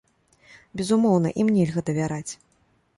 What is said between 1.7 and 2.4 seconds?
давяраць.